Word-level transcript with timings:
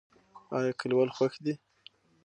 ایا 0.55 0.71
کلیوال 0.79 1.09
خوښ 1.17 1.33
دي؟ 1.43 1.53